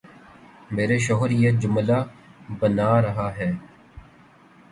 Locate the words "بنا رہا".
2.59-3.29